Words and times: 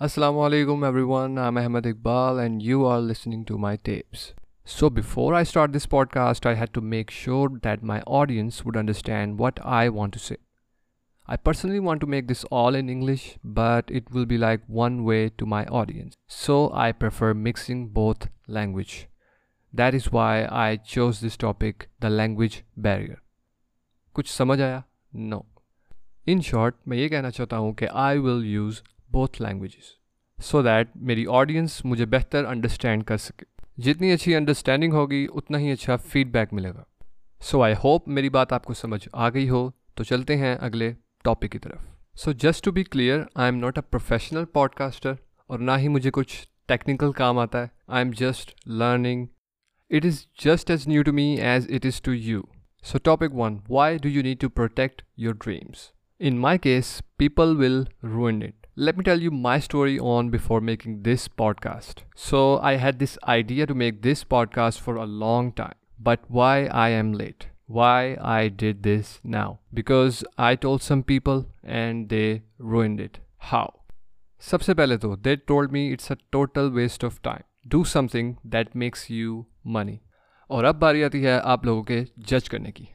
Assalamu 0.00 0.42
alaikum 0.46 0.86
everyone. 0.86 1.38
I'm 1.38 1.56
Ahmed 1.56 1.84
Iqbal 1.84 2.44
and 2.44 2.62
you 2.62 2.84
are 2.84 3.00
listening 3.00 3.44
to 3.46 3.56
my 3.56 3.76
tapes. 3.76 4.34
So 4.64 4.90
before 4.90 5.32
I 5.34 5.42
start 5.42 5.72
this 5.72 5.86
podcast, 5.86 6.44
I 6.44 6.54
had 6.54 6.74
to 6.74 6.80
make 6.80 7.10
sure 7.10 7.48
that 7.62 7.82
my 7.82 8.00
audience 8.02 8.64
would 8.64 8.76
understand 8.76 9.38
what 9.38 9.58
I 9.64 9.88
want 9.88 10.12
to 10.14 10.18
say. 10.18 10.36
I 11.26 11.36
personally 11.36 11.80
want 11.80 12.00
to 12.02 12.06
make 12.06 12.28
this 12.28 12.44
all 12.50 12.74
in 12.74 12.88
English, 12.88 13.38
but 13.42 13.84
it 13.88 14.10
will 14.10 14.26
be 14.26 14.38
like 14.38 14.60
one 14.68 15.02
way 15.04 15.28
to 15.38 15.46
my 15.46 15.64
audience. 15.66 16.14
So 16.26 16.72
I 16.72 16.92
prefer 16.92 17.34
mixing 17.34 17.88
both 17.88 18.28
language. 18.46 19.08
That 19.72 19.94
is 19.94 20.12
why 20.12 20.46
I 20.50 20.76
chose 20.76 21.20
this 21.20 21.36
topic, 21.36 21.88
the 22.00 22.10
language 22.10 22.62
barrier. 22.76 23.20
कुछ 24.14 24.28
समझ 24.28 24.60
आया? 24.60 24.84
No. 25.14 25.44
In 26.26 26.40
short, 26.40 26.74
मैं 26.88 26.96
ये 26.96 27.08
कहना 27.08 27.30
चाहता 27.30 27.56
हूँ 27.56 27.74
कि 27.74 27.88
I 27.88 28.18
will 28.18 28.44
use 28.44 28.82
both 29.10 29.40
languages 29.40 29.92
so 30.38 30.62
that 30.62 30.96
मेरी 31.02 31.24
audience 31.32 31.84
मुझे 31.86 32.06
बेहतर 32.06 32.46
understand 32.54 33.04
कर 33.04 33.16
सके 33.16 33.46
जितनी 33.78 34.10
अच्छी 34.10 34.32
अंडरस्टैंडिंग 34.34 34.92
होगी 34.92 35.26
उतना 35.34 35.58
ही 35.58 35.70
अच्छा 35.70 35.96
फीडबैक 35.96 36.52
मिलेगा 36.52 36.84
सो 37.40 37.60
आई 37.60 37.74
होप 37.74 38.08
मेरी 38.08 38.28
बात 38.30 38.52
आपको 38.52 38.74
समझ 38.74 39.00
आ 39.14 39.28
गई 39.28 39.46
हो 39.46 39.62
तो 39.96 40.04
चलते 40.04 40.34
हैं 40.34 40.56
अगले 40.58 40.90
टॉपिक 41.24 41.50
की 41.52 41.58
तरफ 41.58 42.18
so 42.18 42.32
just 42.44 42.64
to 42.64 42.72
be 42.72 42.82
clear 42.84 43.26
I 43.36 43.48
am 43.48 43.54
not 43.54 43.78
a 43.78 43.82
professional 43.90 44.44
podcaster 44.54 45.16
और 45.50 45.60
ना 45.60 45.76
ही 45.76 45.88
मुझे 45.88 46.10
कुछ 46.10 46.36
टेक्निकल 46.68 47.12
काम 47.12 47.38
आता 47.38 47.58
है 47.58 47.70
I 47.90 48.02
am 48.02 48.12
just 48.12 48.54
learning 48.68 49.26
it 49.90 50.04
is 50.04 50.24
just 50.44 50.70
as 50.70 50.88
new 50.88 51.02
to 51.02 51.12
me 51.12 51.32
as 51.48 51.66
it 51.70 51.86
is 51.86 52.00
to 52.02 52.12
you 52.12 52.48
so 52.84 52.98
topic 53.04 53.34
one 53.34 53.60
why 53.70 53.98
do 53.98 54.08
you 54.08 54.22
need 54.22 54.38
to 54.38 54.48
protect 54.48 55.02
your 55.18 55.34
dreams 55.34 55.90
In 56.20 56.38
my 56.38 56.56
case, 56.56 57.02
people 57.18 57.54
will 57.54 57.84
ruin 58.02 58.40
it. 58.42 58.59
Let 58.80 58.96
me 58.96 59.04
tell 59.04 59.20
you 59.20 59.30
my 59.30 59.58
story 59.58 59.98
on 59.98 60.30
before 60.30 60.60
making 60.60 61.02
this 61.02 61.28
podcast. 61.28 62.02
So, 62.14 62.58
I 62.58 62.76
had 62.76 62.98
this 62.98 63.18
idea 63.26 63.66
to 63.66 63.74
make 63.74 64.02
this 64.02 64.22
podcast 64.24 64.80
for 64.80 64.96
a 64.96 65.06
long 65.06 65.52
time. 65.52 65.74
But 65.98 66.20
why 66.28 66.66
I 66.66 66.90
am 66.90 67.12
late? 67.12 67.46
Why 67.66 68.16
I 68.20 68.48
did 68.48 68.82
this 68.82 69.20
now? 69.24 69.58
Because 69.74 70.22
I 70.38 70.54
told 70.54 70.82
some 70.82 71.02
people 71.02 71.46
and 71.64 72.08
they 72.08 72.42
ruined 72.58 73.00
it. 73.00 73.18
How? 73.38 73.72
सबसे 74.40 74.74
पहले 74.74 74.98
तो 74.98 75.16
they 75.22 75.36
told 75.36 75.72
me 75.72 75.92
it's 75.92 76.10
a 76.10 76.16
total 76.32 76.70
waste 76.70 77.02
of 77.02 77.22
time. 77.22 77.44
Do 77.68 77.84
something 77.84 78.36
that 78.44 78.74
makes 78.74 79.08
you 79.10 79.46
money. 79.76 79.98
और 80.50 80.64
अब 80.64 80.74
बारी 80.74 81.02
आती 81.02 81.22
है 81.22 81.40
आप 81.40 81.66
लोगों 81.66 81.82
के 81.82 82.04
जज 82.18 82.48
करने 82.48 82.70
की 82.72 82.88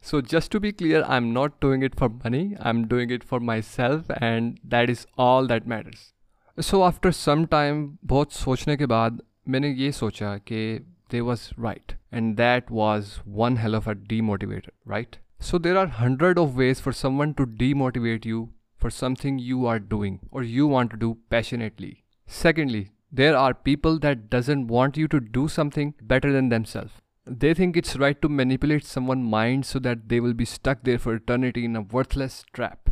so 0.00 0.20
just 0.20 0.50
to 0.52 0.60
be 0.60 0.72
clear 0.72 1.02
i'm 1.06 1.32
not 1.32 1.60
doing 1.60 1.82
it 1.82 1.94
for 1.94 2.08
money 2.08 2.56
i'm 2.60 2.86
doing 2.88 3.10
it 3.10 3.24
for 3.24 3.40
myself 3.40 4.10
and 4.16 4.58
that 4.64 4.90
is 4.90 5.06
all 5.16 5.46
that 5.46 5.66
matters 5.66 6.12
so 6.60 6.84
after 6.84 7.12
some 7.12 7.46
time 7.46 7.98
बहुत 8.12 8.32
सोचने 8.32 8.76
के 8.76 8.86
बाद 8.86 9.20
मैंने 9.48 9.72
ये 9.78 9.90
सोचा 9.92 10.36
कि 10.50 10.62
they 11.10 11.20
was 11.20 11.42
right 11.64 11.94
and 12.10 12.36
that 12.36 12.70
was 12.70 13.10
one 13.42 13.56
hell 13.56 13.74
of 13.74 13.86
a 13.86 13.94
demotivator 13.94 14.72
right 14.84 15.18
so 15.38 15.58
there 15.58 15.78
are 15.78 15.86
hundred 15.86 16.38
of 16.38 16.56
ways 16.56 16.80
for 16.80 16.92
someone 16.92 17.34
to 17.34 17.46
demotivate 17.46 18.24
you 18.24 18.48
for 18.78 18.90
something 18.90 19.38
you 19.38 19.66
are 19.66 19.78
doing 19.78 20.18
or 20.30 20.42
you 20.42 20.66
want 20.66 20.90
to 20.90 20.96
do 20.96 21.16
passionately 21.30 21.92
secondly 22.26 22.90
there 23.12 23.36
are 23.36 23.54
people 23.54 23.98
that 23.98 24.28
doesn't 24.30 24.66
want 24.66 24.96
you 24.96 25.08
to 25.08 25.20
do 25.20 25.46
something 25.48 25.94
better 26.02 26.32
than 26.32 26.48
themselves 26.48 26.92
They 27.27 27.53
think 27.53 27.77
it's 27.77 27.95
right 27.95 28.19
to 28.21 28.29
manipulate 28.29 28.83
someone's 28.83 29.29
mind 29.29 29.65
so 29.65 29.79
that 29.79 30.09
they 30.09 30.19
will 30.19 30.33
be 30.33 30.45
stuck 30.45 30.83
there 30.83 30.97
for 30.97 31.15
eternity 31.15 31.65
in 31.65 31.75
a 31.75 31.81
worthless 31.81 32.43
trap. 32.53 32.89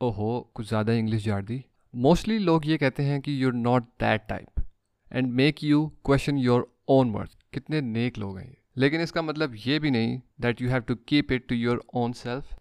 ओहो, 0.00 0.50
कुछ 0.54 0.68
ज़्यादा 0.68 0.92
English 0.92 1.24
झाड़ 1.24 1.44
दी। 1.44 1.64
Mostly 1.94 2.38
लोग 2.38 2.66
ये 2.66 2.76
कहते 2.78 3.02
हैं 3.02 3.20
कि 3.20 3.42
you're 3.42 3.54
not 3.54 3.82
that 4.00 4.26
type 4.28 4.64
and 5.12 5.32
make 5.32 5.62
you 5.64 5.86
question 6.06 6.38
your 6.38 6.66
own 6.88 7.10
worth 7.10 7.36
कितने 7.54 7.80
नेक 7.80 8.18
लोग 8.18 8.38
हैं 8.38 8.46
ये। 8.46 8.56
लेकिन 8.76 9.00
इसका 9.00 9.22
मतलब 9.22 9.54
ये 9.66 9.78
भी 9.78 9.90
नहीं 9.90 10.20
that 10.40 10.62
you 10.62 10.68
have 10.70 10.82
to 10.88 10.94
keep 11.08 11.32
it 11.32 11.46
to 11.48 11.54
your 11.54 11.82
own 11.94 12.12
self 12.12 12.54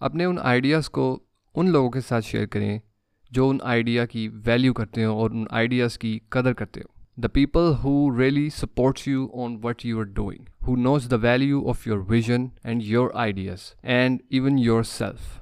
अपने 0.00 0.24
उन 0.26 0.38
आइडियाज़ 0.38 0.88
को 0.90 1.10
उन 1.54 1.68
लोगों 1.68 1.90
के 1.90 2.00
साथ 2.00 2.20
शेयर 2.22 2.46
करें 2.46 2.80
जो 3.32 3.48
उन 3.48 3.60
आइडिया 3.64 4.04
की 4.06 4.28
वैल्यू 4.28 4.72
करते 4.72 5.02
हो 5.02 5.16
और 5.22 5.32
उन 5.32 5.46
आइडियाज़ 5.52 5.98
की 5.98 6.20
कदर 6.32 6.52
करते 6.52 6.80
हो। 6.80 6.93
the 7.17 7.29
people 7.29 7.73
who 7.83 7.93
really 8.11 8.49
supports 8.49 9.05
you 9.05 9.23
on 9.33 9.55
what 9.61 9.83
you 9.83 9.99
are 9.99 10.09
doing 10.19 10.47
who 10.67 10.75
knows 10.77 11.07
the 11.13 11.19
value 11.25 11.61
of 11.73 11.85
your 11.85 11.99
vision 12.11 12.45
and 12.63 12.85
your 12.91 13.05
ideas 13.23 13.65
and 13.97 14.21
even 14.39 14.57
yourself 14.57 15.39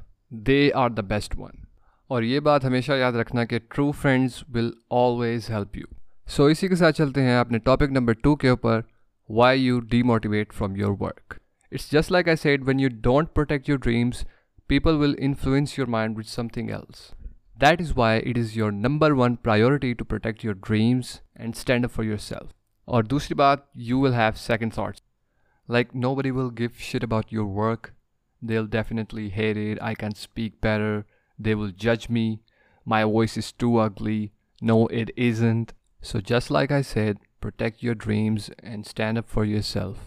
they 0.49 0.63
are 0.83 0.89
the 0.99 1.07
best 1.13 1.39
one 1.45 1.65
और 2.09 2.23
ये 2.23 2.39
बात 2.39 2.65
हमेशा 2.65 2.95
याद 2.95 3.15
रखना 3.15 3.43
कि 3.45 3.59
true 3.59 3.91
friends 3.91 4.43
will 4.49 4.71
always 4.99 5.47
help 5.51 5.75
you 5.77 5.87
so 6.35 6.49
इसी 6.49 6.67
के 6.67 6.75
साथ 6.75 6.91
चलते 6.99 7.21
हैं 7.21 7.37
अपने 7.39 7.59
टॉपिक 7.65 7.91
नंबर 7.91 8.13
टू 8.23 8.35
के 8.43 8.49
ऊपर 8.49 8.83
why 9.29 9.59
you 9.59 9.79
demotivate 9.93 10.53
from 10.53 10.77
your 10.77 10.91
work 11.01 11.39
it's 11.71 11.91
just 11.91 12.11
like 12.11 12.29
I 12.29 12.35
said 12.35 12.63
when 12.63 12.79
you 12.79 12.89
don't 13.09 13.33
protect 13.33 13.69
your 13.69 13.79
dreams 13.79 14.25
people 14.69 14.97
will 14.97 15.15
influence 15.17 15.77
your 15.77 15.87
mind 15.87 16.17
with 16.17 16.27
something 16.27 16.69
else 16.69 17.11
that 17.61 17.81
is 17.81 17.95
why 17.95 18.15
it 18.17 18.37
is 18.37 18.55
your 18.55 18.71
number 18.71 19.15
one 19.15 19.37
priority 19.37 19.95
to 19.95 20.05
protect 20.05 20.43
your 20.43 20.53
dreams 20.53 21.21
and 21.35 21.55
stand 21.55 21.85
up 21.85 21.91
for 21.91 22.03
yourself. 22.03 22.53
Or 22.85 23.03
दूसरी 23.03 23.35
बात, 23.35 23.63
you 23.73 23.97
will 23.99 24.13
have 24.13 24.37
second 24.37 24.73
thoughts. 24.73 25.01
Like 25.67 25.93
nobody 25.93 26.31
will 26.31 26.51
give 26.51 26.79
shit 26.79 27.03
about 27.03 27.31
your 27.31 27.45
work. 27.45 27.93
They'll 28.41 28.67
definitely 28.67 29.29
hate 29.29 29.57
it. 29.57 29.79
I 29.81 29.95
can 29.95 30.15
speak 30.15 30.61
better. 30.61 31.05
They 31.37 31.55
will 31.55 31.71
judge 31.71 32.09
me. 32.09 32.39
My 32.85 33.03
voice 33.03 33.37
is 33.37 33.51
too 33.51 33.77
ugly. 33.77 34.31
No, 34.61 34.87
it 34.87 35.11
isn't. 35.17 35.73
So 36.01 36.21
just 36.21 36.51
like 36.51 36.71
I 36.71 36.81
said, 36.81 37.17
protect 37.41 37.83
your 37.83 37.95
dreams 37.95 38.49
and 38.61 38.85
stand 38.85 39.17
up 39.17 39.27
for 39.27 39.43
yourself. 39.43 39.97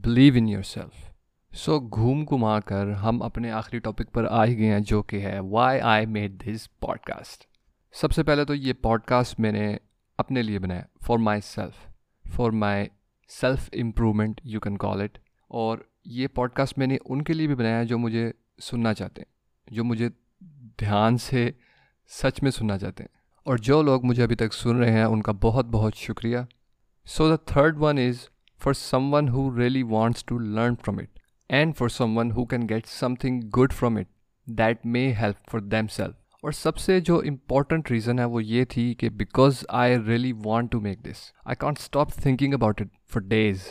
Believe 0.00 0.36
in 0.36 0.46
yourself. 0.46 1.10
So 1.53 1.79
घूम 1.79 2.25
घुमा 2.25 2.59
कर 2.59 2.91
हम 2.91 3.19
अपने 3.19 3.49
आखिरी 3.49 3.79
topic 3.79 4.07
पर 4.07 4.25
आ 4.25 4.43
ही 4.43 4.55
गए 4.55 4.65
हैं, 4.65 4.83
जो 4.83 5.01
कि 5.01 5.17
है 5.17 5.39
why 5.39 5.79
I 5.79 6.05
made 6.05 6.31
this 6.31 6.67
podcast 6.67 7.47
सबसे 7.91 8.23
पहले 8.23 8.45
तो 8.45 8.53
ये 8.53 8.73
पॉडकास्ट 8.73 9.39
मैंने 9.39 9.79
अपने 10.19 10.41
लिए 10.41 10.59
बनाया 10.59 10.85
for 11.07 11.17
myself 11.41 11.89
for 12.35 12.51
my 12.51 12.89
self 13.29 13.73
improvement 13.73 14.41
you 14.45 14.59
can 14.59 14.77
call 14.77 15.01
it 15.01 15.17
और 15.51 15.89
ये 16.07 16.27
पॉडकास्ट 16.27 16.79
मैंने 16.79 16.97
उनके 16.97 17.33
लिए 17.33 17.47
भी 17.47 17.55
बनाया 17.55 17.83
जो 17.83 17.97
मुझे 17.97 18.33
सुनना 18.59 18.93
चाहते 18.93 19.21
हैं, 19.21 19.27
जो 19.71 19.83
मुझे 19.83 20.11
ध्यान 20.79 21.17
से 21.17 21.53
सच 22.07 22.43
में 22.43 22.51
सुनना 22.51 22.77
चाहते 22.77 23.03
हैं। 23.03 23.09
और 23.45 23.59
जो 23.59 23.81
लोग 23.83 24.05
मुझे 24.05 24.21
अभी 24.21 24.35
तक 24.35 24.53
सुन 24.53 24.77
रहे 24.77 24.91
हैं, 24.91 25.05
उनका 25.05 25.31
बहुत 25.31 25.65
बहुत 25.65 25.95
शुक्रिया। 25.95 26.47
So 27.05 27.35
the 27.35 27.39
third 27.51 27.77
one 27.77 27.99
is 27.99 28.21
for 28.59 28.73
someone 29.11 29.27
who 29.27 29.55
really 29.55 29.83
wants 29.83 30.25
to 30.27 30.39
learn 30.39 30.75
from 30.75 30.99
it 31.01 31.16
and 31.49 31.75
for 31.75 31.87
someone 31.89 32.31
who 32.31 32.45
can 32.53 32.65
get 32.67 32.87
something 32.93 33.35
good 33.57 33.73
from 33.73 33.97
it 33.97 34.07
that 34.47 34.85
may 34.95 35.05
help 35.21 35.37
for 35.51 35.61
themselves. 35.73 36.15
और 36.43 36.53
सबसे 36.53 37.01
जो 37.01 37.21
इंपॉर्टेंट 37.21 37.91
रीज़न 37.91 38.19
है 38.19 38.25
वो 38.25 38.39
ये 38.41 38.65
थी 38.65 38.93
कि 38.93 39.09
because 39.09 39.63
I 39.71 39.97
really 39.97 40.31
want 40.31 40.71
to 40.71 40.79
make 40.81 41.01
this 41.01 41.17
I 41.47 41.55
can't 41.55 41.77
stop 41.77 42.11
thinking 42.25 42.53
about 42.53 42.81
it 42.81 42.89
for 43.09 43.23
days 43.23 43.63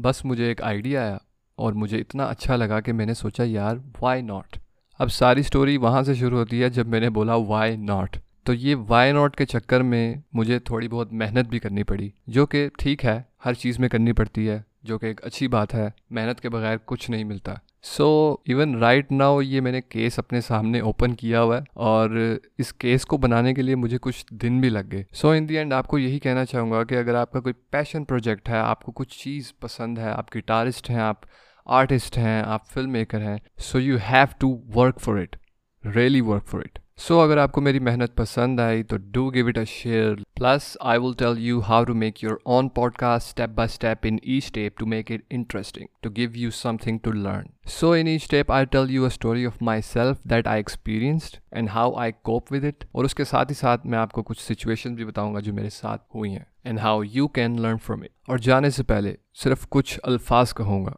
बस 0.00 0.22
मुझे 0.26 0.50
एक 0.50 0.62
आइडिया 0.62 1.02
आया 1.02 1.20
और 1.58 1.74
मुझे 1.74 1.98
इतना 1.98 2.24
अच्छा 2.24 2.56
लगा 2.56 2.80
कि 2.80 2.92
मैंने 2.92 3.14
सोचा, 3.14 3.44
यार 3.44 3.76
वाई 4.02 4.22
नॉट 4.22 4.56
अब 5.00 5.08
सारी 5.08 5.42
स्टोरी 5.42 5.76
वहाँ 5.76 6.02
से 6.02 6.14
शुरू 6.14 6.36
होती 6.36 6.60
है 6.60 6.70
जब 6.70 6.86
मैंने 6.86 7.10
बोला 7.10 7.36
वाई 7.36 7.76
नॉट 7.76 8.16
तो 8.46 8.52
ये 8.52 8.74
वाई 8.74 9.12
नॉट 9.12 9.36
के 9.36 9.44
चक्कर 9.44 9.82
में 9.82 10.22
मुझे 10.34 10.58
थोड़ी 10.60 10.88
बहुत 10.88 11.12
मेहनत 11.12 11.46
भी 11.46 11.58
करनी 11.58 11.82
पड़ी, 11.82 12.12
जो 12.28 12.46
कि 12.46 12.68
ठीक 12.80 13.04
है, 13.04 13.28
हर 13.44 13.54
चीज़ 13.54 13.80
में 13.80 13.90
करनी 13.90 14.12
पड़ती 14.12 14.46
है। 14.46 14.64
जो 14.84 14.98
कि 14.98 15.08
एक 15.08 15.20
अच्छी 15.20 15.48
बात 15.48 15.72
है, 15.74 15.92
मेहनत 16.12 16.40
के 16.40 16.48
बगैर 16.48 16.76
कुछ 16.76 17.08
नहीं 17.10 17.24
मिलता। 17.24 17.60
सो 17.82 18.06
इवन 18.46 18.74
राइट 18.78 19.10
नाउ 19.12 19.40
ये 19.40 19.60
मैंने 19.60 19.80
केस 19.80 20.18
अपने 20.18 20.40
सामने 20.40 20.80
ओपन 20.80 21.12
किया 21.12 21.40
हुआ 21.40 21.56
है 21.56 21.64
और 21.76 22.40
इस 22.58 22.70
केस 22.72 23.04
को 23.04 23.18
बनाने 23.18 23.52
के 23.54 23.62
लिए 23.62 23.74
मुझे 23.74 23.98
कुछ 23.98 24.24
दिन 24.34 24.60
भी 24.60 24.68
लग 24.68 24.88
गए। 24.88 25.04
सो 25.12 25.34
इन 25.34 25.46
दी 25.46 25.54
एंड 25.54 25.72
आपको 25.72 25.98
यही 25.98 26.18
कहना 26.18 26.44
चाहूँगा 26.44 26.82
कि 26.84 26.94
अगर 26.94 27.14
आपका 27.14 27.40
कोई 27.40 27.52
पैशन 27.72 28.04
प्रोजेक्ट 28.04 28.48
है, 28.48 28.58
आपको 28.58 28.92
कुछ 28.92 29.22
चीज़ 29.22 29.52
पसंद 29.62 29.98
है, 29.98 30.12
आप 30.12 30.32
गिटारिस्ट 30.34 30.90
हैं, 30.90 31.00
आप 31.00 31.20
आर्टिस्ट 31.66 32.16
हैं, 32.18 32.42
आप 32.42 32.64
फ़िल्म 32.66 32.90
मेकर 32.90 33.22
हैं 33.22 33.40
so 33.58 33.78
you 33.78 33.98
have 33.98 34.28
to 34.40 34.58
work 34.66 34.98
for 34.98 35.20
it 35.20 35.36
really 35.84 36.20
work 36.20 36.44
for 36.44 36.62
it 36.62 36.78
so 36.98 37.18
अगर 37.20 37.38
आपको 37.38 37.60
मेरी 37.60 37.80
मेहनत 37.80 38.10
पसंद 38.10 38.60
आई 38.60 38.82
तो 38.82 38.96
do 38.96 39.30
give 39.30 39.48
it 39.48 39.58
a 39.58 39.64
share 39.64 40.14
plus 40.14 40.76
I 40.82 40.98
will 40.98 41.14
tell 41.14 41.38
you 41.38 41.60
how 41.60 41.84
to 41.84 41.94
make 41.94 42.24
your 42.24 42.42
own 42.46 42.68
podcast 42.68 43.28
step 43.28 43.50
by 43.50 43.68
step 43.68 44.06
in 44.06 44.20
each 44.24 44.40
step 44.40 44.74
to 44.78 44.86
make 44.86 45.12
it 45.12 45.24
interesting 45.32 45.86
to 46.02 46.10
give 46.10 46.32
you 46.36 46.50
something 46.50 47.00
to 47.00 47.12
learn 47.12 47.50
so 47.66 47.96
in 47.96 48.08
each 48.08 48.22
step 48.22 48.52
I 48.52 48.66
tell 48.66 48.90
you 48.90 49.04
a 49.04 49.08
story 49.08 49.46
of 49.46 49.58
myself 49.82 50.20
that 50.26 50.48
I 50.48 50.60
experienced 50.60 51.36
and 51.54 51.68
how 51.68 51.96
I 51.96 52.12
cope 52.12 52.52
with 52.52 52.64
it 52.64 52.84
और 52.94 53.04
उसके 53.04 53.24
साथ 53.24 53.44
ही 53.44 53.54
साथ 53.54 53.78
मैं 53.86 53.98
आपको 53.98 54.22
कुछ 54.22 54.38
situation 54.38 54.96
भी 54.96 55.04
बताऊँगा 55.04 55.40
जो 55.40 55.52
मेरे 55.52 55.70
साथ 55.70 55.98
हुई 56.14 56.30
हैं 56.30 56.46
and 56.66 56.78
how 56.78 57.02
you 57.02 57.28
can 57.28 57.58
learn 57.58 57.76
from 57.76 58.04
it 58.04 58.10
और 58.30 58.40
जाने 58.40 58.70
से 58.70 58.82
पहले 58.82 59.18
सिर्फ़ 59.34 59.66
कुछ 59.66 59.98
अल्फाज 59.98 60.52
कहूँगा। 60.52 60.96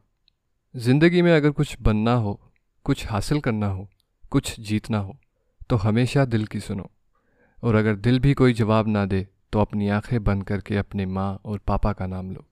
ज़िंदगी 0.76 1.22
में 1.22 1.36
अगर 1.36 1.50
कुछ 1.50 1.76
बनना 1.82 2.14
हो, 2.14 2.52
कुछ 2.84 3.06
हासिल 3.06 3.40
करना 3.40 3.66
हो, 3.66 3.88
कुछ 4.30 4.60
जीतना 4.60 4.98
हो 4.98 5.18
तो 5.70 5.76
हमेशा 5.76 6.24
दिल 6.24 6.46
की 6.46 6.60
सुनो। 6.60 6.90
और 7.62 7.74
अगर 7.74 7.94
दिल 7.96 8.18
भी 8.20 8.34
कोई 8.34 8.52
जवाब 8.52 8.88
ना 8.88 9.04
दे 9.04 9.26
तो 9.52 9.60
अपनी 9.60 9.88
आँखें 9.88 10.22
बंद 10.24 10.44
करके 10.44 10.76
अपने 10.76 11.06
माँ 11.06 11.40
और 11.44 11.58
पापा 11.58 11.92
का 11.92 12.06
नाम 12.06 12.30
लो। 12.30 12.44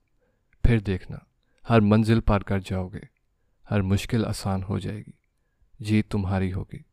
फिर 0.63 0.81
देखना, 0.81 1.25
हर 1.65 1.81
मंजिल 1.81 2.19
पार 2.19 2.43
कर 2.43 2.59
जाओगे, 2.61 3.07
हर 3.65 3.81
मुश्किल 3.81 4.25
आसान 4.25 4.63
हो 4.63 4.79
जाएगी। 4.79 5.13
जीत 5.79 6.09
तुम्हारी 6.09 6.49
होगी, 6.49 6.83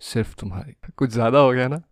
सिर्फ़ 0.00 0.34
तुम्हारी। 0.36 0.76
कुछ 0.96 1.10
ज़्यादा 1.10 1.38
हो 1.38 1.52
गया 1.52 1.68
ना? 1.68 1.80